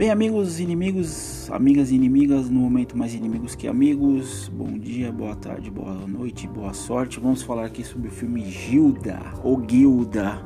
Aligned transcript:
Bem, 0.00 0.10
amigos, 0.10 0.58
inimigos, 0.60 1.50
amigas 1.50 1.90
e 1.90 1.94
inimigas, 1.94 2.48
no 2.48 2.60
momento 2.60 2.96
mais 2.96 3.12
inimigos 3.12 3.54
que 3.54 3.68
amigos. 3.68 4.48
Bom 4.48 4.78
dia, 4.78 5.12
boa 5.12 5.36
tarde, 5.36 5.70
boa 5.70 5.92
noite, 6.06 6.48
boa 6.48 6.72
sorte. 6.72 7.20
Vamos 7.20 7.42
falar 7.42 7.66
aqui 7.66 7.84
sobre 7.84 8.08
o 8.08 8.10
filme 8.10 8.50
Gilda, 8.50 9.20
ou 9.44 9.62
Gilda, 9.68 10.42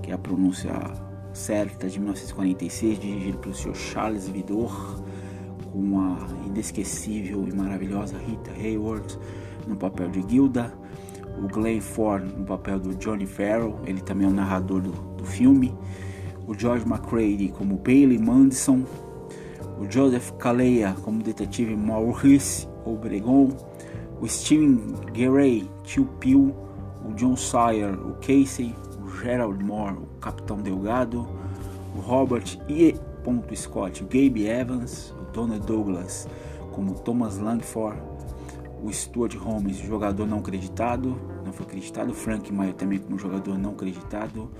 que 0.00 0.12
é 0.12 0.14
a 0.14 0.18
pronúncia 0.18 0.70
certa, 1.32 1.88
de 1.88 1.98
1946, 1.98 3.00
dirigido 3.00 3.38
pelo 3.38 3.52
Sr. 3.52 3.74
Charles 3.74 4.28
Vidor, 4.28 5.02
com 5.72 5.98
a 5.98 6.16
inesquecível 6.46 7.48
e 7.48 7.52
maravilhosa 7.52 8.16
Rita 8.16 8.52
Hayworth 8.52 9.18
no 9.66 9.74
papel 9.74 10.08
de 10.08 10.24
Gilda, 10.30 10.72
o 11.42 11.48
Glenn 11.48 11.80
Ford 11.80 12.22
no 12.38 12.44
papel 12.44 12.78
do 12.78 12.94
Johnny 12.94 13.26
Farrell, 13.26 13.76
ele 13.86 14.00
também 14.00 14.28
é 14.28 14.30
o 14.30 14.32
narrador 14.32 14.80
do, 14.80 14.92
do 15.16 15.24
filme 15.24 15.74
o 16.46 16.54
George 16.54 16.86
McCready 16.86 17.48
como 17.48 17.76
Bailey 17.76 18.18
Mandison, 18.18 18.84
o 19.78 19.90
Joseph 19.90 20.30
Kaleya 20.32 20.94
como 21.02 21.22
detetive 21.22 21.74
Maurice 21.74 22.68
Obregon, 22.84 23.50
o 24.20 24.28
Steven 24.28 24.80
Geray, 25.14 25.68
Tio 25.82 26.06
Pio, 26.20 26.54
o 27.04 27.12
John 27.14 27.36
Sawyer, 27.36 27.94
o 27.94 28.14
Casey, 28.14 28.74
o 29.04 29.10
Gerald 29.20 29.62
Moore, 29.62 29.96
o 29.96 30.18
Capitão 30.20 30.58
Delgado, 30.58 31.26
o 31.96 32.00
Robert 32.00 32.58
E. 32.68 32.94
Scott, 33.54 34.02
o 34.02 34.06
Gabe 34.06 34.46
Evans, 34.46 35.14
o 35.18 35.32
Donald 35.32 35.66
Douglas 35.66 36.28
como 36.72 36.94
Thomas 36.94 37.38
Langford, 37.38 37.96
o 38.82 38.92
Stuart 38.92 39.34
Holmes, 39.36 39.78
jogador 39.78 40.26
não 40.26 40.40
acreditado, 40.40 41.16
não 41.44 41.52
foi 41.52 41.64
acreditado, 41.64 42.12
Frank 42.12 42.52
Maio 42.52 42.74
também 42.74 42.98
como 42.98 43.18
jogador 43.18 43.56
não 43.56 43.70
acreditado, 43.70 44.50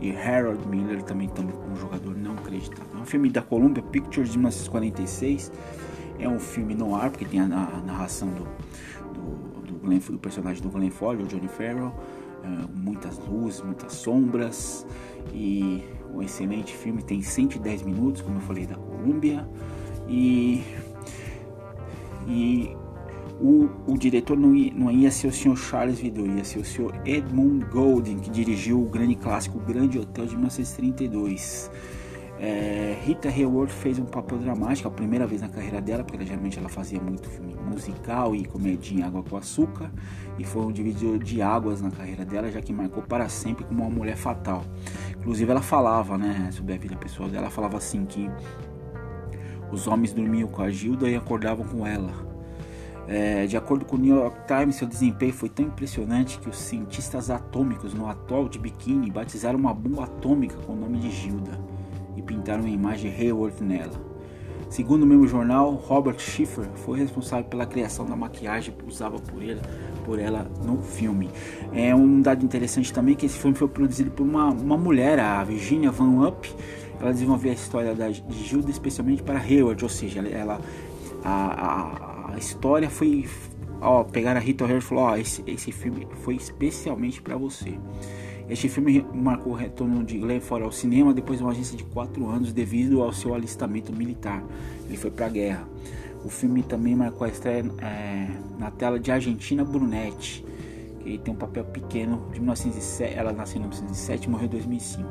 e 0.00 0.14
Harold 0.16 0.66
Miller 0.68 1.02
também 1.02 1.28
como 1.28 1.76
jogador 1.76 2.16
não 2.16 2.32
acreditado. 2.32 2.86
É 2.94 2.98
um 2.98 3.06
filme 3.06 3.30
da 3.30 3.42
Columbia 3.42 3.82
Pictures 3.82 4.30
de 4.30 4.38
1946. 4.38 5.52
É 6.18 6.28
um 6.28 6.38
filme 6.38 6.74
no 6.74 6.94
ar, 6.94 7.10
porque 7.10 7.24
tem 7.24 7.40
a, 7.40 7.44
a 7.44 7.80
narração 7.84 8.28
do, 8.28 8.44
do, 9.12 9.72
do, 9.72 9.74
Glenn, 9.80 9.98
do, 9.98 10.18
personagem 10.18 10.62
do 10.62 10.68
Glenn 10.68 10.90
Ford, 10.90 11.20
o 11.20 11.26
Johnny 11.26 11.48
Farrell. 11.48 11.92
É, 12.42 12.66
muitas 12.74 13.18
luzes, 13.26 13.62
muitas 13.62 13.92
sombras. 13.92 14.86
E 15.32 15.82
um 16.12 16.22
excelente 16.22 16.74
filme, 16.74 17.02
tem 17.02 17.22
110 17.22 17.82
minutos, 17.82 18.22
como 18.22 18.36
eu 18.36 18.42
falei, 18.42 18.66
da 18.66 18.76
Columbia. 18.76 19.48
E, 20.08 20.62
e 22.28 22.76
o, 23.44 23.68
o 23.86 23.98
diretor 23.98 24.38
não 24.38 24.54
ia, 24.54 24.72
não 24.72 24.90
ia 24.90 25.10
ser 25.10 25.26
o 25.26 25.32
Sr. 25.32 25.54
Charles 25.54 25.98
Vidor, 25.98 26.26
ia 26.26 26.42
ser 26.42 26.60
o 26.60 26.64
Sr. 26.64 26.94
Edmund 27.04 27.66
Golding, 27.66 28.18
que 28.18 28.30
dirigiu 28.30 28.80
o 28.80 28.86
grande 28.88 29.14
clássico 29.14 29.58
Grande 29.58 29.98
Hotel 29.98 30.24
de 30.24 30.34
1932. 30.34 31.70
É, 32.40 32.96
Rita 33.04 33.28
Hayworth 33.28 33.68
fez 33.68 33.98
um 33.98 34.06
papel 34.06 34.38
dramático, 34.38 34.88
a 34.88 34.90
primeira 34.90 35.26
vez 35.26 35.42
na 35.42 35.50
carreira 35.50 35.78
dela, 35.78 36.02
porque 36.02 36.24
geralmente 36.24 36.58
ela 36.58 36.70
fazia 36.70 36.98
muito 36.98 37.28
filme 37.28 37.54
musical 37.54 38.34
e 38.34 38.46
comedinha 38.46 39.06
Água 39.06 39.22
com 39.22 39.36
Açúcar, 39.36 39.92
e 40.38 40.44
foi 40.44 40.62
um 40.62 40.72
divisor 40.72 41.18
de 41.18 41.42
águas 41.42 41.82
na 41.82 41.90
carreira 41.90 42.24
dela, 42.24 42.50
já 42.50 42.62
que 42.62 42.72
marcou 42.72 43.02
para 43.02 43.28
sempre 43.28 43.62
como 43.64 43.82
uma 43.82 43.90
mulher 43.90 44.16
fatal. 44.16 44.64
Inclusive 45.18 45.50
ela 45.50 45.62
falava, 45.62 46.16
né, 46.16 46.48
sobre 46.50 46.72
a 46.72 46.78
vida 46.78 46.96
pessoal 46.96 47.28
dela, 47.28 47.42
ela 47.42 47.50
falava 47.50 47.76
assim 47.76 48.06
que 48.06 48.26
os 49.70 49.86
homens 49.86 50.14
dormiam 50.14 50.48
com 50.48 50.62
a 50.62 50.70
Gilda 50.70 51.10
e 51.10 51.14
acordavam 51.14 51.66
com 51.66 51.86
ela. 51.86 52.33
É, 53.06 53.46
de 53.46 53.56
acordo 53.56 53.84
com 53.84 53.96
o 53.96 53.98
New 53.98 54.16
York 54.16 54.36
Times, 54.46 54.76
seu 54.76 54.88
desempenho 54.88 55.32
foi 55.32 55.48
tão 55.48 55.66
impressionante 55.66 56.38
que 56.38 56.48
os 56.48 56.56
cientistas 56.56 57.30
atômicos 57.30 57.92
no 57.92 58.08
atol 58.08 58.48
de 58.48 58.58
Bikini 58.58 59.10
batizaram 59.10 59.58
uma 59.58 59.74
bomba 59.74 60.04
atômica 60.04 60.56
com 60.66 60.72
o 60.72 60.76
nome 60.76 60.98
de 60.98 61.10
Gilda 61.10 61.58
e 62.16 62.22
pintaram 62.22 62.62
uma 62.62 62.70
imagem 62.70 63.10
de 63.10 63.22
Hayward 63.22 63.62
nela. 63.62 64.14
Segundo 64.70 65.02
o 65.02 65.06
mesmo 65.06 65.28
jornal, 65.28 65.72
Robert 65.72 66.18
Schiffer 66.18 66.66
foi 66.74 66.98
responsável 66.98 67.44
pela 67.44 67.66
criação 67.66 68.06
da 68.06 68.16
maquiagem 68.16 68.74
usada 68.86 69.18
por 69.18 69.42
ele 69.42 69.60
por 70.04 70.18
ela 70.18 70.50
no 70.64 70.82
filme. 70.82 71.30
É 71.72 71.94
um 71.94 72.20
dado 72.20 72.44
interessante 72.44 72.92
também 72.92 73.14
que 73.14 73.26
esse 73.26 73.38
filme 73.38 73.56
foi 73.56 73.68
produzido 73.68 74.10
por 74.10 74.22
uma, 74.22 74.50
uma 74.50 74.76
mulher, 74.76 75.18
a 75.18 75.42
Virginia 75.42 75.90
Van 75.90 76.28
Up. 76.28 76.52
Ela 77.00 77.12
desenvolveu 77.12 77.50
a 77.50 77.54
história 77.54 77.94
da, 77.94 78.08
de 78.08 78.44
Gilda 78.44 78.70
especialmente 78.70 79.22
para 79.22 79.38
Hayward, 79.38 79.82
ou 79.82 79.88
seja, 79.88 80.20
ela, 80.28 80.60
a, 81.24 82.03
a 82.03 82.03
a 82.34 82.38
história 82.38 82.90
foi. 82.90 83.28
Ó, 83.80 84.02
pegaram 84.02 84.40
a 84.40 84.42
Rita 84.42 84.64
Ora 84.64 84.78
e 84.78 84.80
falou: 84.80 85.04
Ó, 85.04 85.16
esse, 85.16 85.42
esse 85.46 85.70
filme 85.70 86.06
foi 86.22 86.34
especialmente 86.34 87.22
para 87.22 87.36
você. 87.36 87.78
Este 88.48 88.68
filme 88.68 89.06
marcou 89.14 89.52
o 89.52 89.56
retorno 89.56 90.04
de 90.04 90.18
Glenn 90.18 90.40
Ford 90.40 90.64
ao 90.64 90.72
cinema 90.72 91.14
depois 91.14 91.38
de 91.38 91.44
uma 91.44 91.52
agência 91.52 91.76
de 91.76 91.84
4 91.84 92.28
anos 92.28 92.52
devido 92.52 93.02
ao 93.02 93.12
seu 93.12 93.34
alistamento 93.34 93.92
militar. 93.92 94.44
Ele 94.86 94.96
foi 94.96 95.10
para 95.10 95.26
a 95.26 95.28
guerra. 95.30 95.68
O 96.24 96.28
filme 96.28 96.62
também 96.62 96.94
marcou 96.94 97.26
a 97.26 97.30
estreia 97.30 97.64
é, 97.80 98.28
na 98.58 98.70
tela 98.70 98.98
de 98.98 99.10
Argentina 99.10 99.64
Brunetti, 99.64 100.44
que 101.00 101.18
tem 101.18 101.32
um 101.32 101.36
papel 101.36 101.64
pequeno 101.64 102.28
de 102.32 102.40
1907. 102.40 103.14
Ela 103.14 103.32
nasceu 103.32 103.58
em 103.58 103.60
1907 103.60 104.26
e 104.26 104.30
morreu 104.30 104.46
em 104.46 104.50
2005. 104.50 105.08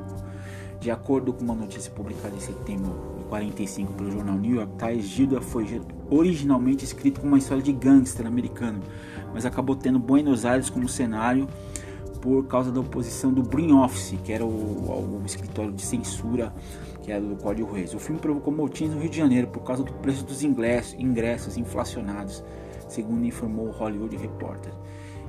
De 0.84 0.92
acordo 0.92 1.32
com 1.32 1.46
uma 1.46 1.56
notícia 1.56 1.90
publicada 1.90 2.36
em 2.36 2.42
setembro 2.42 2.94
de 3.18 3.24
45 3.24 3.94
pelo 3.94 4.12
jornal 4.12 4.36
New 4.36 4.56
York 4.56 4.74
Times, 4.78 5.06
Gilda 5.06 5.40
foi 5.40 5.82
originalmente 6.10 6.84
escrito 6.84 7.22
como 7.22 7.32
uma 7.32 7.38
história 7.38 7.64
de 7.64 7.72
gangster 7.72 8.28
americano, 8.28 8.82
mas 9.34 9.46
acabou 9.46 9.78
tendo 9.78 9.98
Buenos 9.98 10.44
Aires 10.44 10.70
como 10.70 10.90
cenário 10.90 11.48
por 12.22 12.46
causa 12.48 12.70
da 12.70 12.82
oposição 12.82 13.32
do 13.32 13.42
Brin 13.42 13.72
Office, 13.72 14.20
que 14.26 14.34
era 14.34 14.44
o, 14.44 14.50
o, 14.50 15.22
escritório 15.26 15.72
de 15.72 15.82
censura 15.82 16.54
que 17.02 17.14
era 17.14 17.22
do 17.22 17.38
Código 17.38 17.72
Reis. 17.72 17.94
O 17.94 18.00
filme 18.00 18.20
provocou 18.20 18.54
motins 18.54 18.94
no 18.94 19.00
Rio 19.00 19.10
de 19.10 19.16
Janeiro 19.16 19.48
por 19.48 19.64
causa 19.64 19.84
do 19.84 19.94
preço 19.94 20.26
dos 20.26 20.44
ingressos, 20.44 20.96
ingressos 21.00 21.56
inflacionados, 21.56 22.44
segundo 22.90 23.26
informou 23.26 23.68
o 23.68 23.72
Hollywood 23.72 24.18
Reporter. 24.18 24.74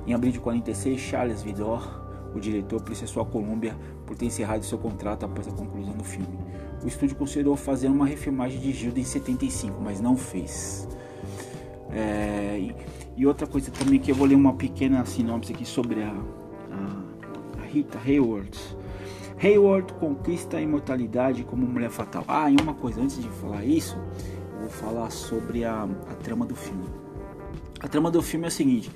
Em 0.05 0.13
abril 0.13 0.33
de 0.33 0.39
46, 0.41 0.99
Charles 0.99 1.41
Vidor 1.41 2.04
o 2.35 2.39
diretor 2.39 2.81
processou 2.81 3.23
a 3.23 3.25
Columbia 3.25 3.75
por 4.05 4.15
ter 4.15 4.25
encerrado 4.25 4.63
seu 4.65 4.77
contrato 4.77 5.25
após 5.25 5.47
a 5.47 5.51
conclusão 5.51 5.93
do 5.93 6.03
filme. 6.03 6.37
O 6.83 6.87
estúdio 6.87 7.15
considerou 7.15 7.55
fazer 7.55 7.87
uma 7.87 8.05
refilmagem 8.05 8.59
de 8.59 8.71
Gilda 8.71 8.99
em 8.99 9.03
75, 9.03 9.81
mas 9.81 10.01
não 10.01 10.17
fez. 10.17 10.87
É, 11.91 12.57
e, 12.59 12.75
e, 13.17 13.25
outra 13.25 13.47
coisa 13.47 13.71
também 13.71 13.99
que 13.99 14.11
eu 14.11 14.15
vou 14.15 14.27
ler 14.27 14.35
uma 14.35 14.53
pequena 14.53 15.05
sinopse 15.05 15.53
aqui 15.53 15.65
sobre 15.65 16.03
a, 16.03 16.11
a, 16.11 17.61
a 17.61 17.65
Rita 17.65 17.97
Hayworth. 17.97 18.75
Hayward 19.41 19.93
conquista 19.93 20.57
a 20.57 20.61
imortalidade 20.61 21.43
como 21.43 21.65
mulher 21.65 21.89
fatal. 21.89 22.23
Ah, 22.27 22.49
e 22.49 22.55
uma 22.61 22.73
coisa, 22.73 23.01
antes 23.01 23.21
de 23.21 23.27
falar 23.29 23.65
isso, 23.65 23.97
eu 24.53 24.61
vou 24.61 24.69
falar 24.69 25.09
sobre 25.09 25.65
a, 25.65 25.83
a 25.83 26.15
trama 26.15 26.45
do 26.45 26.55
filme. 26.55 26.85
A 27.79 27.87
trama 27.87 28.09
do 28.09 28.21
filme 28.21 28.45
é 28.45 28.47
a 28.47 28.51
seguinte: 28.51 28.89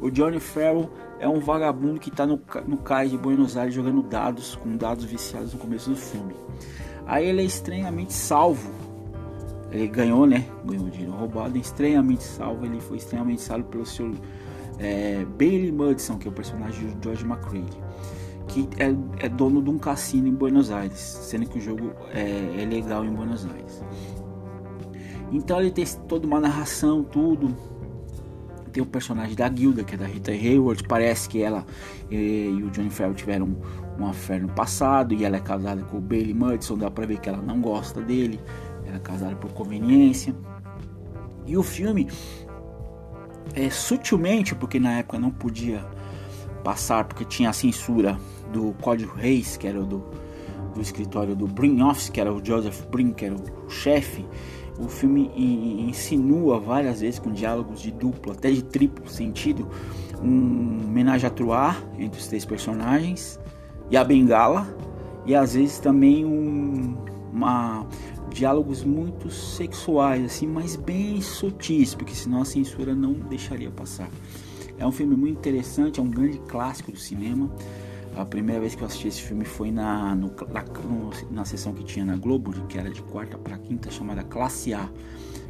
o 0.00 0.10
Johnny 0.10 0.40
Farrell 0.40 0.90
é 1.18 1.28
um 1.28 1.40
vagabundo 1.40 1.98
que 1.98 2.10
está 2.10 2.26
no, 2.26 2.40
no 2.66 2.76
cais 2.78 3.10
de 3.10 3.18
Buenos 3.18 3.56
Aires 3.56 3.74
jogando 3.74 4.02
dados, 4.02 4.56
com 4.56 4.76
dados 4.76 5.04
viciados 5.04 5.52
no 5.54 5.58
começo 5.58 5.90
do 5.90 5.96
filme. 5.96 6.34
Aí 7.06 7.26
ele 7.26 7.42
é 7.42 7.44
estranhamente 7.44 8.12
salvo. 8.12 8.70
Ele 9.70 9.88
ganhou, 9.88 10.26
né? 10.26 10.46
Ganhou 10.64 10.88
dinheiro 10.88 11.12
roubado, 11.12 11.56
é 11.56 11.60
estranhamente 11.60 12.22
salvo. 12.22 12.64
Ele 12.64 12.80
foi 12.80 12.96
estranhamente 12.96 13.42
salvo 13.42 13.64
pelo 13.64 13.84
seu 13.84 14.12
é, 14.78 15.24
Bailey 15.38 15.72
Mudson, 15.72 16.18
que 16.18 16.28
é 16.28 16.30
o 16.30 16.34
personagem 16.34 16.88
de 16.88 16.96
George 17.02 17.24
McCready, 17.24 17.78
que 18.48 18.68
é, 18.78 18.94
é, 19.24 19.28
dono 19.28 19.62
de 19.62 19.70
um 19.70 19.78
cassino 19.78 20.28
em 20.28 20.34
Buenos 20.34 20.70
Aires, 20.70 20.98
sendo 20.98 21.46
que 21.46 21.58
o 21.58 21.60
jogo 21.60 21.92
é, 22.12 22.62
é 22.62 22.64
legal 22.64 23.04
em 23.04 23.10
Buenos 23.10 23.46
Aires. 23.46 23.82
Então 25.32 25.60
ele 25.60 25.70
tem 25.70 25.84
toda 26.06 26.26
uma 26.26 26.40
narração, 26.40 27.02
tudo 27.02 27.54
tem 28.74 28.82
o 28.82 28.86
personagem 28.86 29.36
da 29.36 29.48
Gilda, 29.48 29.84
que 29.84 29.94
é 29.94 29.96
da 29.96 30.04
Rita 30.04 30.32
Hayworth. 30.32 30.82
Parece 30.88 31.28
que 31.28 31.40
ela 31.40 31.64
e, 32.10 32.16
e 32.58 32.62
o 32.62 32.70
Johnny 32.70 32.90
Farrell 32.90 33.14
tiveram 33.14 33.56
um 33.98 34.06
affair 34.06 34.42
no 34.42 34.48
passado 34.48 35.14
e 35.14 35.24
ela 35.24 35.36
é 35.36 35.40
casada 35.40 35.82
com 35.84 35.98
o 35.98 36.00
Bailey 36.00 36.34
Mudson. 36.34 36.76
Dá 36.76 36.90
pra 36.90 37.06
ver 37.06 37.20
que 37.20 37.28
ela 37.28 37.40
não 37.40 37.60
gosta 37.60 38.02
dele. 38.02 38.40
Ela 38.84 38.96
é 38.96 38.98
casada 38.98 39.36
por 39.36 39.52
conveniência. 39.52 40.34
E 41.46 41.56
o 41.56 41.62
filme 41.62 42.08
é 43.54 43.70
sutilmente, 43.70 44.56
porque 44.56 44.80
na 44.80 44.98
época 44.98 45.20
não 45.20 45.30
podia 45.30 45.86
passar, 46.64 47.04
porque 47.04 47.24
tinha 47.24 47.50
a 47.50 47.52
censura 47.52 48.18
do 48.52 48.72
Código 48.80 49.14
Reis, 49.14 49.56
que 49.56 49.68
era 49.68 49.80
do, 49.84 50.04
do 50.74 50.80
escritório 50.80 51.36
do 51.36 51.46
Brin 51.46 51.80
Office, 51.80 52.08
que 52.08 52.20
era 52.20 52.32
o 52.32 52.44
Joseph 52.44 52.86
Brin, 52.90 53.12
que 53.12 53.26
era 53.26 53.36
o 53.36 53.70
chefe 53.70 54.26
o 54.78 54.88
filme 54.88 55.30
insinua 55.88 56.58
várias 56.58 57.00
vezes 57.00 57.18
com 57.18 57.30
diálogos 57.30 57.80
de 57.80 57.90
duplo, 57.90 58.32
até 58.32 58.50
de 58.50 58.62
triplo 58.62 59.08
sentido, 59.08 59.68
um 60.22 60.86
homenagem 60.88 61.26
a 61.26 61.30
Troar 61.30 61.82
entre 61.98 62.20
os 62.20 62.26
três 62.26 62.44
personagens 62.44 63.38
e 63.90 63.96
a 63.96 64.02
Bengala, 64.02 64.66
e 65.26 65.34
às 65.34 65.54
vezes 65.54 65.78
também 65.78 66.24
um, 66.24 66.96
uma 67.32 67.86
diálogos 68.30 68.82
muito 68.82 69.30
sexuais, 69.30 70.24
assim, 70.24 70.46
mas 70.46 70.74
bem 70.74 71.20
sutis, 71.20 71.94
porque 71.94 72.14
senão 72.14 72.42
a 72.42 72.44
censura 72.44 72.94
não 72.94 73.12
deixaria 73.12 73.70
passar. 73.70 74.10
É 74.76 74.84
um 74.84 74.90
filme 74.90 75.16
muito 75.16 75.38
interessante, 75.38 76.00
é 76.00 76.02
um 76.02 76.10
grande 76.10 76.38
clássico 76.40 76.90
do 76.90 76.98
cinema. 76.98 77.48
A 78.16 78.24
primeira 78.24 78.60
vez 78.60 78.76
que 78.76 78.82
eu 78.82 78.86
assisti 78.86 79.08
esse 79.08 79.22
filme 79.22 79.44
foi 79.44 79.72
na, 79.72 80.14
no, 80.14 80.32
na, 80.52 80.62
no, 80.62 81.10
na 81.32 81.44
sessão 81.44 81.72
que 81.72 81.82
tinha 81.82 82.04
na 82.04 82.16
Globo, 82.16 82.52
que 82.68 82.78
era 82.78 82.88
de 82.88 83.02
quarta 83.02 83.36
para 83.36 83.58
quinta, 83.58 83.90
chamada 83.90 84.22
Classe 84.22 84.72
A, 84.72 84.88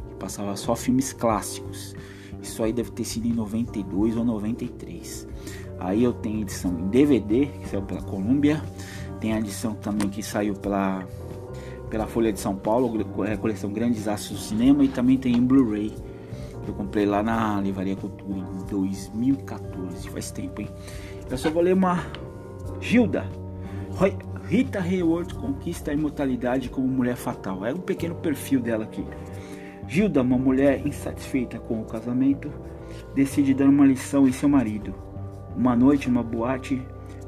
que 0.09 0.15
passava 0.15 0.55
só 0.55 0.75
filmes 0.75 1.13
clássicos. 1.13 1.95
Isso 2.41 2.63
aí 2.63 2.73
deve 2.73 2.91
ter 2.91 3.03
sido 3.03 3.27
em 3.27 3.33
92 3.33 4.17
ou 4.17 4.25
93. 4.25 5.27
Aí 5.79 6.03
eu 6.03 6.13
tenho 6.13 6.41
edição 6.41 6.71
em 6.79 6.87
DVD, 6.87 7.45
que 7.45 7.69
saiu 7.69 7.83
pela 7.83 8.01
Columbia. 8.01 8.61
Tem 9.19 9.33
a 9.33 9.39
edição 9.39 9.75
também 9.75 10.09
que 10.09 10.23
saiu 10.23 10.55
pela, 10.55 11.03
pela 11.89 12.07
Folha 12.07 12.33
de 12.33 12.39
São 12.39 12.55
Paulo, 12.55 13.05
é, 13.25 13.37
coleção 13.37 13.71
Grandes 13.71 14.07
Astros 14.07 14.39
do 14.39 14.43
Cinema. 14.45 14.83
E 14.83 14.87
também 14.87 15.17
tem 15.17 15.35
em 15.35 15.41
Blu-ray, 15.41 15.93
que 16.63 16.69
eu 16.69 16.73
comprei 16.73 17.05
lá 17.05 17.21
na 17.21 17.61
Livraria 17.61 17.95
Cultura 17.95 18.39
em 18.39 18.65
2014. 18.69 20.09
Faz 20.09 20.31
tempo, 20.31 20.61
hein? 20.61 20.69
Eu 21.29 21.37
só 21.37 21.49
vou 21.49 21.61
ler 21.61 21.73
uma 21.73 22.03
Gilda. 22.79 23.25
Rita 24.47 24.79
Hayworth 24.79 25.33
conquista 25.33 25.91
a 25.91 25.93
imortalidade 25.93 26.69
como 26.69 26.87
mulher 26.87 27.15
fatal. 27.15 27.65
É 27.65 27.73
um 27.73 27.79
pequeno 27.79 28.15
perfil 28.15 28.59
dela 28.59 28.83
aqui. 28.83 29.03
Gilda, 29.87 30.21
uma 30.21 30.37
mulher 30.37 30.85
insatisfeita 30.85 31.59
com 31.59 31.81
o 31.81 31.85
casamento, 31.85 32.51
decide 33.13 33.53
dar 33.53 33.67
uma 33.67 33.85
lição 33.85 34.27
em 34.27 34.31
seu 34.31 34.49
marido. 34.49 34.93
Uma 35.55 35.75
noite, 35.75 36.09
uma 36.09 36.23
boate 36.23 36.81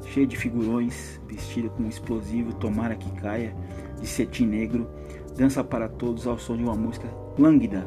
cheia 0.06 0.26
de 0.26 0.36
figurões, 0.36 1.20
vestida 1.26 1.68
com 1.68 1.82
um 1.82 1.88
explosivo 1.88 2.52
Tomara 2.54 2.94
que 2.94 3.10
caia, 3.20 3.54
de 4.00 4.06
cetim 4.06 4.46
negro, 4.46 4.88
dança 5.36 5.62
para 5.62 5.88
todos 5.88 6.26
ao 6.26 6.38
som 6.38 6.56
de 6.56 6.62
uma 6.62 6.74
música 6.74 7.08
lânguida. 7.38 7.86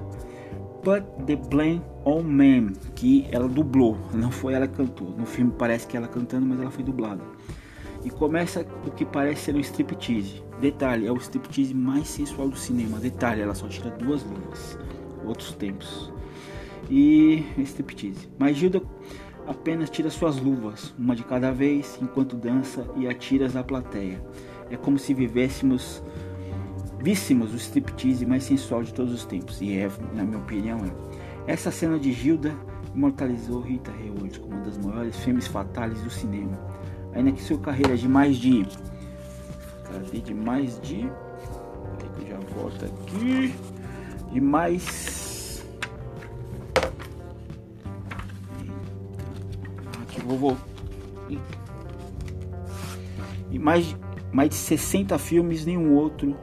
But 0.83 1.03
the 1.27 1.35
Blame 1.35 1.81
on 2.05 2.23
Man, 2.23 2.73
que 2.95 3.27
ela 3.31 3.47
dublou, 3.47 3.97
não 4.13 4.31
foi 4.31 4.53
ela 4.53 4.67
que 4.67 4.75
cantou. 4.75 5.09
No 5.11 5.25
filme 5.25 5.53
parece 5.57 5.85
que 5.85 5.95
ela 5.95 6.07
cantando, 6.07 6.45
mas 6.45 6.59
ela 6.59 6.71
foi 6.71 6.83
dublada 6.83 7.21
e 8.03 8.09
começa 8.09 8.65
o 8.85 8.91
que 8.91 9.05
parece 9.05 9.45
ser 9.45 9.55
um 9.55 9.59
striptease. 9.59 10.43
Detalhe, 10.59 11.07
é 11.07 11.11
o 11.11 11.17
striptease 11.17 11.73
mais 11.73 12.07
sensual 12.07 12.49
do 12.49 12.57
cinema. 12.57 12.99
Detalhe, 12.99 13.41
ela 13.41 13.53
só 13.53 13.67
tira 13.67 13.89
duas 13.91 14.23
luvas. 14.23 14.77
Outros 15.25 15.53
tempos. 15.53 16.11
E 16.89 17.45
striptease. 17.59 18.27
Mas 18.37 18.57
Gilda 18.57 18.81
apenas 19.47 19.89
tira 19.89 20.09
suas 20.09 20.37
luvas, 20.37 20.93
uma 20.97 21.15
de 21.15 21.23
cada 21.23 21.51
vez, 21.51 21.97
enquanto 22.01 22.35
dança 22.35 22.87
e 22.95 23.07
atira 23.07 23.47
à 23.59 23.63
plateia. 23.63 24.21
É 24.69 24.77
como 24.77 24.97
se 24.97 25.13
vivêssemos, 25.13 26.01
víssemos 27.03 27.53
o 27.53 27.57
striptease 27.57 28.25
mais 28.25 28.43
sensual 28.43 28.83
de 28.83 28.93
todos 28.93 29.13
os 29.13 29.25
tempos. 29.25 29.61
E 29.61 29.77
é, 29.77 29.89
na 30.13 30.23
minha 30.23 30.39
opinião, 30.39 30.79
é. 30.79 31.51
Essa 31.51 31.71
cena 31.71 31.97
de 31.97 32.11
Gilda 32.13 32.53
imortalizou 32.93 33.61
Rita 33.61 33.91
Hayworth 33.91 34.39
como 34.39 34.55
uma 34.55 34.65
das 34.65 34.77
maiores 34.77 35.15
filmes 35.17 35.47
fatais 35.47 35.99
do 36.01 36.09
cinema 36.09 36.57
ainda 37.13 37.31
que 37.31 37.41
sua 37.41 37.57
carreira 37.59 37.95
de 37.95 38.07
mais 38.07 38.37
de. 38.37 38.65
Cadê 39.85 40.19
de 40.19 40.33
mais 40.33 40.79
de. 40.81 41.09
Peraí 41.97 42.13
que 42.15 42.21
eu 42.21 42.27
já 42.27 42.39
volto 42.55 42.85
aqui. 42.85 43.53
De 44.31 44.41
mais. 44.41 45.65
Aqui 50.01 50.21
vou. 50.21 50.57
E 53.49 53.59
mais, 53.59 53.95
mais 54.31 54.49
de 54.49 54.55
60 54.55 55.17
filmes, 55.19 55.65
nenhum 55.65 55.93
outro 55.93 56.37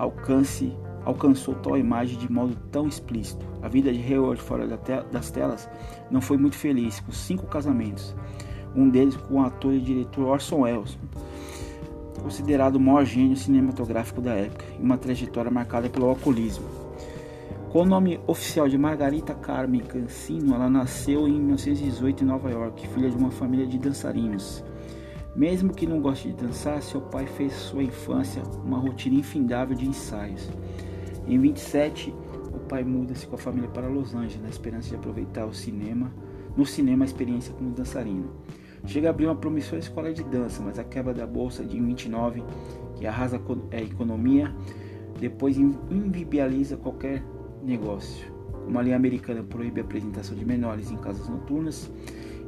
alcance 0.00 0.72
alcançou 1.04 1.54
tal 1.54 1.76
imagem 1.76 2.18
de 2.18 2.30
modo 2.30 2.56
tão 2.70 2.86
explícito. 2.86 3.44
A 3.62 3.68
vida 3.68 3.92
de 3.92 4.00
Hayward 4.00 4.40
fora 4.40 4.66
das 4.66 5.30
telas 5.30 5.68
não 6.10 6.20
foi 6.20 6.36
muito 6.36 6.56
feliz, 6.56 7.00
com 7.00 7.12
cinco 7.12 7.46
casamentos, 7.46 8.14
um 8.74 8.88
deles 8.88 9.16
com 9.16 9.34
o 9.34 9.44
ator 9.44 9.74
e 9.74 9.80
diretor 9.80 10.26
Orson 10.26 10.60
Welles, 10.60 10.98
considerado 12.22 12.76
o 12.76 12.80
maior 12.80 13.04
gênio 13.04 13.36
cinematográfico 13.36 14.20
da 14.20 14.32
época, 14.32 14.64
e 14.78 14.82
uma 14.82 14.98
trajetória 14.98 15.50
marcada 15.50 15.88
pelo 15.88 16.06
alcoolismo. 16.06 16.64
Com 17.70 17.82
o 17.82 17.86
nome 17.86 18.18
oficial 18.26 18.68
de 18.68 18.76
Margarita 18.76 19.32
Carmen 19.32 19.80
Cancino, 19.80 20.54
ela 20.54 20.68
nasceu 20.68 21.28
em 21.28 21.38
1918 21.38 22.24
em 22.24 22.26
Nova 22.26 22.50
York, 22.50 22.88
filha 22.88 23.08
de 23.08 23.16
uma 23.16 23.30
família 23.30 23.66
de 23.66 23.78
dançarinos. 23.78 24.64
Mesmo 25.34 25.72
que 25.72 25.86
não 25.86 26.00
goste 26.00 26.28
de 26.28 26.34
dançar, 26.34 26.82
seu 26.82 27.00
pai 27.00 27.26
fez 27.26 27.52
sua 27.52 27.82
infância 27.82 28.42
uma 28.64 28.78
rotina 28.78 29.16
infindável 29.16 29.76
de 29.76 29.86
ensaios. 29.88 30.48
Em 31.26 31.38
27, 31.38 32.12
o 32.52 32.58
pai 32.58 32.82
muda-se 32.82 33.26
com 33.26 33.36
a 33.36 33.38
família 33.38 33.68
para 33.68 33.86
Los 33.86 34.14
Angeles, 34.14 34.42
na 34.42 34.48
esperança 34.48 34.88
de 34.88 34.96
aproveitar 34.96 35.46
o 35.46 35.54
cinema, 35.54 36.12
no 36.56 36.66
cinema 36.66 37.04
a 37.04 37.06
experiência 37.06 37.54
como 37.54 37.70
dançarino. 37.70 38.30
Chega 38.86 39.08
a 39.08 39.10
abrir 39.10 39.26
uma 39.26 39.36
promissora 39.36 39.78
escola 39.78 40.12
de 40.12 40.24
dança, 40.24 40.62
mas 40.62 40.78
a 40.78 40.84
quebra 40.84 41.14
da 41.14 41.26
bolsa 41.26 41.64
de 41.64 41.78
29, 41.78 42.42
que 42.96 43.06
arrasa 43.06 43.40
a 43.70 43.80
economia, 43.80 44.52
depois 45.20 45.56
invibializa 45.56 46.76
qualquer 46.76 47.22
negócio. 47.62 48.32
Como 48.64 48.78
a 48.78 48.82
lei 48.82 48.94
americana 48.94 49.42
proíbe 49.42 49.80
a 49.80 49.84
apresentação 49.84 50.36
de 50.36 50.44
menores 50.44 50.90
em 50.90 50.96
casas 50.96 51.28
noturnas, 51.28 51.90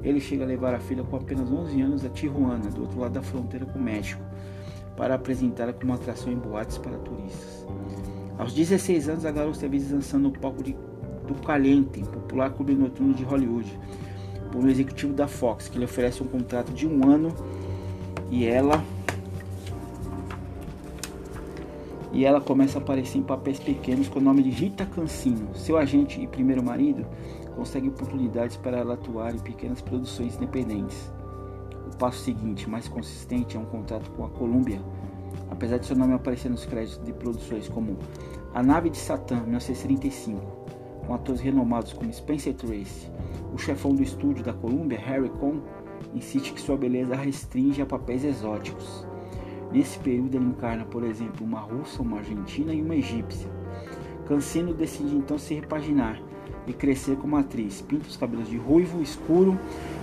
ele 0.02 0.20
chega 0.20 0.44
a 0.44 0.46
levar 0.46 0.74
a 0.74 0.78
filha 0.78 1.04
com 1.04 1.16
apenas 1.16 1.50
11 1.50 1.80
anos 1.80 2.04
a 2.04 2.08
Tijuana, 2.08 2.70
do 2.70 2.82
outro 2.82 3.00
lado 3.00 3.12
da 3.12 3.22
fronteira 3.22 3.64
com 3.64 3.78
o 3.78 3.82
México, 3.82 4.22
para 4.96 5.14
apresentá-la 5.14 5.72
como 5.72 5.92
atração 5.92 6.32
em 6.32 6.36
boates 6.36 6.78
para 6.78 6.98
turistas. 6.98 7.66
Aos 8.38 8.52
16 8.52 9.08
anos, 9.08 9.24
a 9.24 9.30
garota 9.30 9.64
é 9.64 9.68
vista 9.68 9.94
dançando 9.94 10.24
no 10.24 10.32
palco 10.32 10.62
de, 10.62 10.76
do 11.26 11.34
Caliente, 11.46 12.00
popular 12.00 12.50
clube 12.50 12.74
noturno 12.74 13.14
de 13.14 13.22
Hollywood, 13.22 13.78
por 14.50 14.64
um 14.64 14.68
executivo 14.68 15.12
da 15.12 15.28
Fox, 15.28 15.68
que 15.68 15.78
lhe 15.78 15.84
oferece 15.84 16.22
um 16.22 16.26
contrato 16.26 16.72
de 16.72 16.86
um 16.86 17.08
ano 17.08 17.34
e 18.30 18.46
ela 18.46 18.82
e 22.12 22.26
ela 22.26 22.40
começa 22.42 22.78
a 22.78 22.82
aparecer 22.82 23.18
em 23.18 23.22
papéis 23.22 23.58
pequenos 23.58 24.06
com 24.06 24.18
o 24.18 24.22
nome 24.22 24.42
de 24.42 24.50
Rita 24.50 24.84
Cancino. 24.84 25.48
Seu 25.54 25.78
agente 25.78 26.20
e 26.20 26.26
primeiro 26.26 26.62
marido 26.62 27.06
consegue 27.52 27.88
oportunidades 27.88 28.56
para 28.56 28.78
ela 28.78 28.94
atuar 28.94 29.34
em 29.34 29.38
pequenas 29.38 29.80
produções 29.80 30.36
independentes. 30.36 31.12
O 31.86 31.96
passo 31.96 32.18
seguinte, 32.24 32.68
mais 32.68 32.88
consistente, 32.88 33.56
é 33.56 33.60
um 33.60 33.64
contrato 33.64 34.10
com 34.10 34.24
a 34.24 34.30
Columbia. 34.30 34.80
Apesar 35.50 35.78
de 35.78 35.86
seu 35.86 35.96
nome 35.96 36.14
aparecer 36.14 36.50
nos 36.50 36.64
créditos 36.64 37.04
de 37.04 37.12
produções 37.12 37.68
como 37.68 37.98
A 38.54 38.62
Nave 38.62 38.90
de 38.90 38.98
Satã, 38.98 39.36
1935, 39.36 40.40
com 41.06 41.14
atores 41.14 41.40
renomados 41.40 41.92
como 41.92 42.12
Spencer 42.12 42.54
Tracy, 42.54 43.10
o 43.52 43.58
chefão 43.58 43.94
do 43.94 44.02
estúdio 44.02 44.44
da 44.44 44.52
Columbia, 44.52 44.98
Harry 44.98 45.28
Cohn, 45.28 45.60
insiste 46.14 46.52
que 46.52 46.60
sua 46.60 46.76
beleza 46.76 47.14
restringe 47.14 47.82
a 47.82 47.86
papéis 47.86 48.24
exóticos. 48.24 49.06
Nesse 49.70 49.98
período 49.98 50.36
ele 50.36 50.46
encarna, 50.46 50.84
por 50.84 51.02
exemplo, 51.04 51.46
uma 51.46 51.60
russa, 51.60 52.02
uma 52.02 52.18
argentina 52.18 52.72
e 52.74 52.82
uma 52.82 52.94
egípcia. 52.94 53.50
Cancino 54.26 54.74
decide 54.74 55.16
então 55.16 55.38
se 55.38 55.54
repaginar 55.54 56.20
e 56.66 56.72
crescer 56.72 57.16
como 57.16 57.36
atriz. 57.36 57.80
Pinta 57.80 58.08
os 58.08 58.16
cabelos 58.16 58.48
de 58.48 58.56
ruivo 58.56 59.02
escuro, 59.02 59.58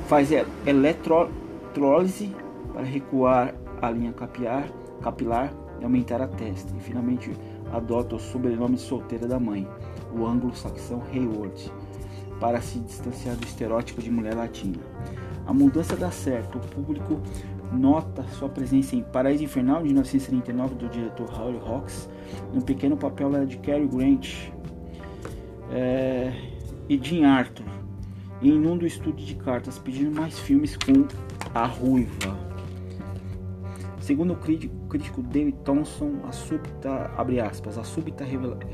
faz 0.07 0.29
eletrólise 0.65 2.33
para 2.73 2.83
recuar 2.83 3.53
a 3.81 3.89
linha 3.89 4.13
capilar, 4.13 4.69
capilar 5.01 5.53
e 5.79 5.83
aumentar 5.83 6.21
a 6.21 6.27
testa. 6.27 6.73
E 6.75 6.79
finalmente 6.79 7.31
adota 7.71 8.15
o 8.15 8.19
sobrenome 8.19 8.75
de 8.75 8.81
solteira 8.81 9.27
da 9.27 9.39
mãe 9.39 9.67
o 10.13 10.25
anglo-saxão 10.25 11.01
Hayward, 11.13 11.71
para 12.39 12.61
se 12.61 12.79
distanciar 12.79 13.35
do 13.35 13.45
estereótipo 13.45 14.01
de 14.01 14.09
mulher 14.09 14.35
latina. 14.35 14.79
A 15.45 15.53
mudança 15.53 15.95
dá 15.95 16.11
certo, 16.11 16.57
o 16.57 16.61
público 16.61 17.19
nota 17.71 18.23
sua 18.33 18.49
presença 18.49 18.95
em 18.95 19.03
Paraíso 19.03 19.43
Infernal 19.43 19.77
de 19.77 19.85
1939 19.85 20.75
do 20.75 20.89
diretor 20.89 21.29
Howard 21.29 21.59
Hawks, 21.65 22.09
no 22.53 22.61
pequeno 22.61 22.97
papel 22.97 23.45
de 23.45 23.57
Cary 23.57 23.87
Grant 23.87 24.51
é, 25.71 26.33
e 26.87 26.99
Jim 27.01 27.23
Arthur, 27.23 27.65
e 28.41 28.49
inunda 28.49 28.83
o 28.83 28.87
estúdio 28.87 29.25
de 29.25 29.35
cartas 29.35 29.77
pedindo 29.77 30.15
mais 30.15 30.39
filmes 30.39 30.77
com 30.77 31.07
a 31.53 31.65
ruiva. 31.65 32.49
Segundo 33.99 34.33
o 34.33 34.35
crítico 34.35 35.21
David 35.21 35.57
Thompson, 35.63 36.13
a 36.27 36.31
súbita, 36.31 37.11
aspas, 37.45 37.77
a 37.77 37.83
súbita 37.83 38.25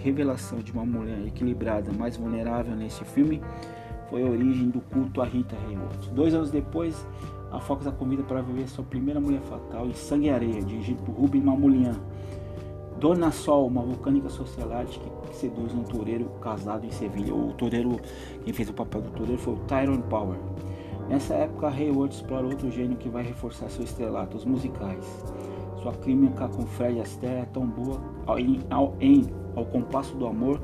revelação 0.01 0.59
de 0.59 0.71
uma 0.71 0.85
mulher 0.85 1.19
equilibrada, 1.27 1.91
mais 1.91 2.15
vulnerável 2.15 2.73
nesse 2.73 3.03
filme 3.03 3.41
foi 4.09 4.23
a 4.23 4.25
origem 4.25 4.69
do 4.69 4.79
culto 4.79 5.21
a 5.21 5.25
Rita 5.25 5.55
Hayworth. 5.67 6.13
Dois 6.13 6.33
anos 6.33 6.51
depois, 6.51 7.05
a 7.51 7.59
Fox 7.59 7.85
a 7.85 7.91
convida 7.91 8.23
para 8.23 8.41
viver 8.41 8.67
sua 8.67 8.85
primeira 8.85 9.19
mulher 9.19 9.41
fatal 9.41 9.87
em 9.87 9.93
Sangue 9.93 10.27
e 10.27 10.29
Areia, 10.29 10.61
dirigido 10.61 11.03
por 11.03 11.15
Ruben 11.15 11.41
Mamoulian. 11.41 11.99
Dona 12.99 13.31
Sol, 13.31 13.67
uma 13.67 13.81
vulcânica 13.81 14.29
socialite 14.29 14.99
que 15.27 15.35
seduz 15.35 15.73
um 15.73 15.83
toureiro 15.83 16.25
casado 16.41 16.85
em 16.85 16.91
Sevilha. 16.91 17.33
O 17.33 17.53
toureiro, 17.53 17.99
quem 18.43 18.53
fez 18.53 18.69
o 18.69 18.73
papel 18.73 19.01
do 19.01 19.09
toureiro 19.11 19.41
foi 19.41 19.53
o 19.53 19.57
Tyrone 19.67 20.03
Power. 20.03 20.37
Nessa 21.09 21.35
época, 21.35 21.67
Hayward 21.67 22.15
explora 22.15 22.47
outro 22.47 22.71
gênio 22.71 22.97
que 22.97 23.09
vai 23.09 23.23
reforçar 23.23 23.69
seu 23.69 23.83
estrelato, 23.83 24.37
os 24.37 24.45
musicais. 24.45 25.05
Sua 25.81 25.93
química 25.93 26.47
com 26.47 26.65
Fred 26.65 26.99
Astaire 26.99 27.41
é 27.41 27.45
tão 27.45 27.67
boa 27.67 28.01
ao, 28.25 28.37
ao, 28.69 28.95
em, 28.99 29.23
ao 29.55 29.65
compasso 29.65 30.15
do 30.15 30.25
amor 30.25 30.59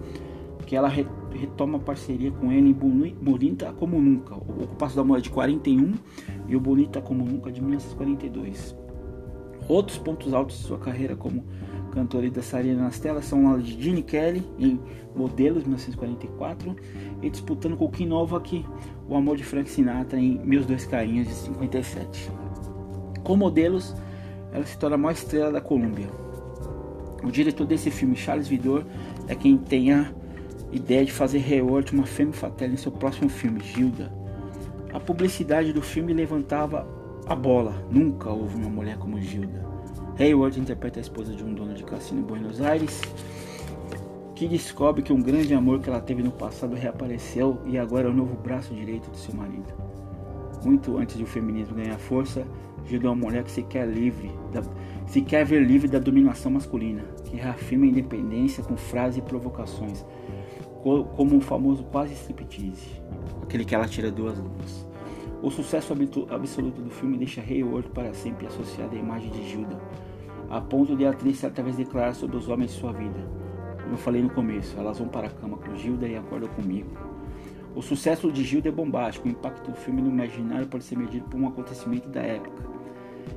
que 0.66 0.76
ela 0.76 0.88
re, 0.88 1.06
retoma 1.32 1.80
parceria 1.80 2.32
com 2.32 2.52
ele 2.52 2.70
em 2.70 2.74
Bonita 2.74 3.74
Como 3.78 4.00
Nunca, 4.00 4.36
o 4.36 4.68
Passo 4.80 4.96
da 4.96 5.04
Moda 5.04 5.22
de 5.22 5.30
41 5.30 5.94
e 6.48 6.56
o 6.56 6.60
Bonita 6.60 7.02
Como 7.02 7.26
Nunca 7.26 7.52
de 7.52 7.62
1942. 7.62 8.76
Outros 9.68 9.98
pontos 9.98 10.34
altos 10.34 10.58
de 10.58 10.64
sua 10.64 10.80
carreira 10.80 11.16
como 11.16 11.44
cantora 11.92 12.26
e 12.26 12.30
dançarina 12.30 12.82
nas 12.82 13.00
telas 13.00 13.26
são 13.26 13.54
a 13.54 13.58
de 13.58 13.82
Gene 13.82 14.02
Kelly 14.02 14.44
em 14.58 14.80
Modelos 15.16 15.64
1944 15.64 16.76
e 17.22 17.30
disputando 17.30 17.78
com 17.78 17.90
Kim 17.90 18.08
Novak 18.08 18.66
o 19.08 19.16
amor 19.16 19.38
de 19.38 19.44
Frank 19.44 19.70
Sinatra 19.70 20.20
em 20.20 20.40
Meus 20.40 20.66
Dois 20.66 20.86
Carinhas 20.86 21.28
de 21.28 21.34
57. 21.34 22.32
Com 23.24 23.36
Modelos, 23.36 23.96
ela 24.52 24.66
se 24.66 24.78
torna 24.78 24.96
a 24.96 24.98
maior 24.98 25.14
estrela 25.14 25.52
da 25.52 25.62
Colômbia. 25.62 26.10
O 27.24 27.30
diretor 27.30 27.68
desse 27.68 27.92
filme, 27.92 28.16
Charles 28.16 28.48
Vidor, 28.48 28.84
é 29.28 29.36
quem 29.36 29.58
tem 29.58 29.94
a 29.94 30.12
ideia 30.72 31.06
de 31.06 31.12
fazer 31.12 31.44
Hayward 31.44 31.94
uma 31.94 32.06
femme 32.06 32.34
fatale 32.34 32.74
em 32.74 32.78
seu 32.78 32.92
próximo 32.92 33.30
filme, 33.30 33.60
Gilda. 33.60 34.12
A 34.92 35.00
publicidade 35.00 35.72
do 35.72 35.82
filme 35.82 36.14
levantava 36.14 36.88
a 37.28 37.36
bola. 37.36 37.86
Nunca 37.92 38.30
houve 38.30 38.56
uma 38.56 38.70
mulher 38.70 38.98
como 38.98 39.20
Gilda. 39.22 39.71
Hayward 40.22 40.60
interpreta 40.60 41.00
a 41.00 41.02
esposa 41.02 41.34
de 41.34 41.44
um 41.44 41.52
dono 41.52 41.74
de 41.74 41.84
cassino 41.84 42.20
em 42.20 42.24
Buenos 42.24 42.62
Aires, 42.62 43.02
que 44.36 44.48
descobre 44.48 45.02
que 45.02 45.12
um 45.12 45.20
grande 45.20 45.52
amor 45.52 45.80
que 45.80 45.90
ela 45.90 46.00
teve 46.00 46.22
no 46.22 46.30
passado 46.30 46.76
reapareceu 46.76 47.60
e 47.66 47.76
agora 47.76 48.08
é 48.08 48.12
o 48.12 48.14
novo 48.14 48.36
braço 48.36 48.72
direito 48.72 49.10
de 49.10 49.18
seu 49.18 49.34
marido. 49.34 49.74
Muito 50.64 50.96
antes 51.00 51.18
de 51.18 51.24
o 51.24 51.26
feminismo 51.26 51.76
ganhar 51.76 51.98
força, 51.98 52.46
Gilda 52.86 53.08
é 53.08 53.10
uma 53.10 53.16
mulher 53.16 53.44
que 53.44 53.50
se 53.50 53.64
quer 53.64 53.88
livre, 53.88 54.32
da, 54.54 54.62
se 55.08 55.24
quer 55.24 55.44
ver 55.44 55.64
livre 55.64 55.88
da 55.88 55.98
dominação 55.98 56.52
masculina, 56.52 57.02
que 57.24 57.36
reafirma 57.36 57.86
a 57.86 57.90
independência 57.90 58.64
com 58.64 58.78
frases 58.78 59.18
e 59.18 59.22
provocações, 59.24 60.06
como 60.84 61.38
o 61.38 61.42
famoso 61.42 61.84
quase 61.86 62.14
striptease, 62.14 63.02
aquele 63.42 63.66
que 63.66 63.74
ela 63.74 63.88
tira 63.88 64.12
duas 64.12 64.38
luvas. 64.38 64.86
O 65.42 65.50
sucesso 65.50 65.96
absoluto 66.30 66.80
do 66.80 66.92
filme 66.92 67.18
deixa 67.18 67.42
Hayward 67.42 67.90
para 67.90 68.14
sempre 68.14 68.46
associada 68.46 68.96
à 68.96 69.00
imagem 69.00 69.32
de 69.32 69.50
Gilda, 69.50 69.82
a 70.52 70.60
ponto 70.60 70.98
de 70.98 71.06
a 71.06 71.12
atriz 71.12 71.38
certa 71.38 71.64
vez 71.64 71.78
declarar 71.78 72.14
sobre 72.14 72.36
os 72.36 72.50
homens 72.50 72.74
de 72.74 72.80
sua 72.80 72.92
vida. 72.92 73.26
Como 73.82 73.94
eu 73.94 73.98
falei 73.98 74.22
no 74.22 74.30
começo, 74.30 74.78
elas 74.78 75.00
vão 75.00 75.08
para 75.08 75.28
a 75.28 75.32
cama 75.32 75.56
com 75.56 75.74
Gilda 75.78 76.06
e 76.06 76.18
acordam 76.18 76.50
comigo. 76.50 76.90
O 77.74 77.82
sucesso 77.82 78.30
de 78.30 78.44
Gilda 78.44 78.68
é 78.68 78.72
bombástico, 78.72 79.30
o 79.30 79.32
impacto 79.32 79.72
do 79.72 79.78
filme 79.78 80.02
no 80.02 80.10
imaginário 80.10 80.68
pode 80.68 80.84
ser 80.84 80.98
medido 80.98 81.26
por 81.30 81.40
um 81.40 81.48
acontecimento 81.48 82.10
da 82.10 82.20
época. 82.20 82.70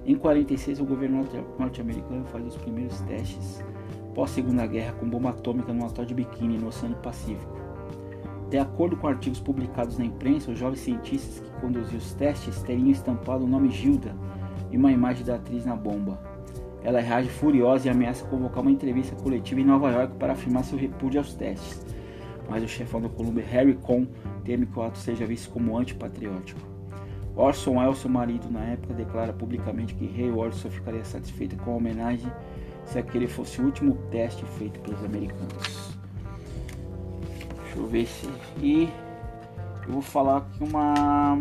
Em 0.05 0.17
46, 0.17 0.81
o 0.81 0.85
governo 0.85 1.25
norte-americano 1.57 2.25
faz 2.25 2.45
os 2.45 2.57
primeiros 2.57 3.01
testes 3.03 3.63
pós-segunda 4.13 4.67
guerra 4.67 4.93
com 4.95 5.09
bomba 5.09 5.31
atômica 5.31 5.73
no 5.73 5.87
atol 5.87 6.05
de 6.05 6.15
Bikini 6.15 6.59
no 6.59 6.69
Oceano 6.69 6.97
Pacífico. 6.97 7.57
De 8.51 8.59
acordo 8.59 8.97
com 8.97 9.07
artigos 9.07 9.41
publicados 9.41 9.99
na 9.99 10.05
imprensa, 10.05 10.51
os 10.51 10.59
jovens 10.59 10.81
cientistas 10.81 11.41
que 11.41 11.61
conduziam 11.61 11.99
os 11.99 12.13
testes 12.15 12.61
teriam 12.63 12.91
estampado 12.91 13.45
o 13.45 13.49
nome 13.49 13.71
Gilda 13.71 14.17
e 14.71 14.77
uma 14.77 14.93
imagem 14.93 15.25
da 15.25 15.37
atriz 15.37 15.65
na 15.65 15.77
bomba. 15.77 16.34
Ela 16.85 17.01
reage 17.01 17.31
furiosa 17.31 17.89
e 17.89 17.91
ameaça 17.91 18.25
convocar 18.27 18.61
uma 18.61 18.71
entrevista 18.71 19.17
coletiva 19.17 19.61
em 19.61 19.65
Nova 19.65 19.91
York 19.91 20.17
para 20.19 20.35
afirmar 20.35 20.65
seu 20.65 20.79
repúdio 20.79 21.19
aos 21.19 21.35
testes. 21.35 21.85
Mas 22.49 22.63
o 22.63 22.69
chefão 22.69 23.01
da 23.01 23.09
Colômbia, 23.09 23.45
Harry 23.45 23.75
Cohn, 23.75 24.07
teme 24.45 24.67
que 24.67 24.79
o 24.79 24.83
ato 24.83 24.99
seja 24.99 25.25
visto 25.25 25.51
como 25.51 25.79
antipatriótico. 25.79 26.61
Orson 27.35 27.79
Welles, 27.79 27.99
seu 27.99 28.11
marido 28.11 28.49
na 28.51 28.61
época, 28.65 28.95
declara 28.95 29.33
publicamente 29.33 29.95
que 29.95 30.05
Hayward 30.21 30.55
só 30.55 30.69
ficaria 30.69 31.05
satisfeito 31.05 31.57
com 31.57 31.73
a 31.73 31.77
homenagem 31.77 32.31
se 32.85 32.99
aquele 32.99 33.27
fosse 33.27 33.61
o 33.61 33.65
último 33.65 33.97
teste 34.11 34.45
feito 34.45 34.79
pelos 34.81 35.03
americanos. 35.03 35.95
Deixa 37.65 37.79
eu 37.79 37.87
ver 37.87 38.07
se. 38.07 38.29
E 38.59 38.89
eu 39.87 39.93
vou 39.95 40.03
falar 40.03 40.39
aqui 40.39 40.63
uma. 40.63 41.39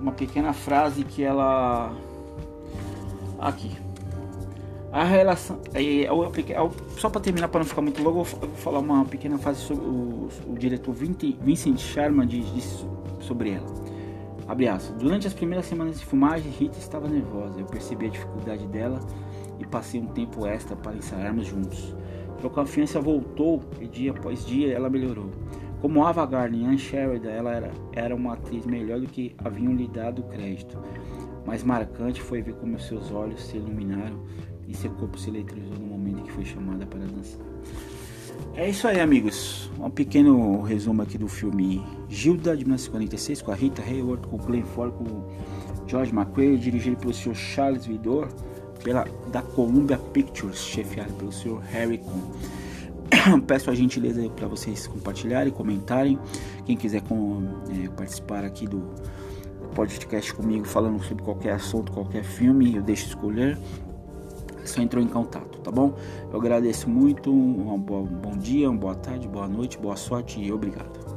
Uma 0.00 0.12
pequena 0.12 0.52
frase 0.52 1.04
que 1.04 1.22
ela. 1.22 1.94
Aqui. 3.38 3.89
A 4.92 5.04
relação. 5.04 5.60
É, 5.72 5.82
é, 5.82 6.04
é, 6.04 6.70
só 6.98 7.08
para 7.08 7.20
terminar, 7.20 7.48
para 7.48 7.60
não 7.60 7.66
ficar 7.66 7.80
muito 7.80 8.02
longo, 8.02 8.20
eu 8.20 8.24
vou 8.24 8.50
falar 8.56 8.80
uma 8.80 9.04
pequena 9.04 9.38
frase 9.38 9.60
sobre 9.60 9.84
o, 9.84 10.28
o 10.48 10.58
diretor 10.58 10.92
Vincent 10.92 11.78
Sharma 11.78 12.26
disse 12.26 12.84
sobre 13.20 13.50
ela. 13.50 13.66
Abre. 14.48 14.66
Durante 14.98 15.28
as 15.28 15.32
primeiras 15.32 15.66
semanas 15.66 16.00
de 16.00 16.06
filmagem, 16.06 16.50
Rita 16.50 16.76
estava 16.76 17.08
nervosa. 17.08 17.60
Eu 17.60 17.66
percebi 17.66 18.06
a 18.06 18.08
dificuldade 18.08 18.66
dela 18.66 18.98
e 19.60 19.64
passei 19.64 20.00
um 20.00 20.06
tempo 20.06 20.44
extra 20.44 20.74
para 20.74 20.96
ensaiarmos 20.96 21.46
juntos. 21.46 21.94
Sua 22.40 22.50
confiança 22.50 23.00
voltou 23.00 23.62
e 23.80 23.86
dia 23.86 24.10
após 24.10 24.44
dia 24.44 24.74
ela 24.74 24.90
melhorou. 24.90 25.30
Como 25.80 26.04
Ava 26.04 26.26
Gardner 26.26 26.68
Anne 26.68 26.78
Sheridan, 26.78 27.30
ela 27.30 27.54
era, 27.54 27.70
era 27.92 28.14
uma 28.14 28.34
atriz 28.34 28.66
melhor 28.66 29.00
do 29.00 29.06
que 29.06 29.34
haviam 29.38 29.74
lhe 29.74 29.88
dado 29.88 30.22
crédito. 30.24 30.78
Mais 31.46 31.64
marcante 31.64 32.20
foi 32.20 32.42
ver 32.42 32.54
como 32.54 32.78
seus 32.78 33.10
olhos 33.10 33.42
se 33.42 33.56
iluminaram 33.56 34.20
e 34.68 34.76
seu 34.76 34.90
corpo 34.90 35.18
se 35.18 35.30
eletrizou 35.30 35.78
no 35.78 35.86
momento 35.86 36.20
em 36.20 36.22
que 36.24 36.32
foi 36.32 36.44
chamada 36.44 36.84
para 36.84 37.00
dançar. 37.00 37.40
É 38.54 38.68
isso 38.68 38.86
aí, 38.86 39.00
amigos. 39.00 39.70
Um 39.78 39.90
pequeno 39.90 40.60
resumo 40.62 41.02
aqui 41.02 41.16
do 41.16 41.28
filme 41.28 41.82
Gilda 42.08 42.56
de 42.56 42.64
1946 42.64 43.42
com 43.42 43.50
a 43.50 43.54
Rita 43.54 43.82
Hayworth, 43.82 44.26
com 44.26 44.36
o 44.36 44.38
Glenn 44.38 44.64
Ford, 44.64 44.92
com 44.92 45.04
o 45.04 45.30
George 45.86 46.12
McQuarrie, 46.12 46.58
dirigido 46.58 46.96
pelo 46.96 47.14
Sr. 47.14 47.34
Charles 47.34 47.86
Vidor 47.86 48.28
pela, 48.84 49.04
da 49.32 49.42
Columbia 49.42 49.98
Pictures, 50.12 50.58
chefiado 50.58 51.12
pelo 51.14 51.32
Sr. 51.32 51.60
Harry 51.70 51.98
Cohn. 51.98 52.59
Peço 53.46 53.70
a 53.70 53.74
gentileza 53.74 54.28
para 54.30 54.46
vocês 54.46 54.86
compartilharem, 54.86 55.52
comentarem. 55.52 56.18
Quem 56.64 56.76
quiser 56.76 57.02
com, 57.02 57.42
é, 57.70 57.88
participar 57.88 58.44
aqui 58.44 58.66
do 58.66 58.82
podcast 59.74 60.34
comigo, 60.34 60.66
falando 60.66 61.02
sobre 61.02 61.22
qualquer 61.22 61.52
assunto, 61.52 61.92
qualquer 61.92 62.24
filme, 62.24 62.76
eu 62.76 62.82
deixo 62.82 63.08
escolher. 63.08 63.58
É 64.62 64.66
só 64.66 64.80
entrou 64.80 65.02
em 65.02 65.08
contato, 65.08 65.58
tá 65.60 65.70
bom? 65.70 65.94
Eu 66.30 66.38
agradeço 66.38 66.88
muito. 66.88 67.32
Um 67.32 67.78
bom, 67.78 68.04
bom 68.04 68.36
dia, 68.36 68.70
uma 68.70 68.78
boa 68.78 68.94
tarde, 68.94 69.26
boa 69.26 69.48
noite, 69.48 69.78
boa 69.78 69.96
sorte 69.96 70.40
e 70.40 70.52
obrigado. 70.52 71.09